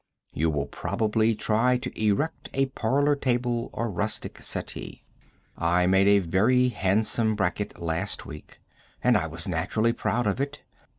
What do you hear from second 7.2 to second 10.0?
bracket last week, and I was naturally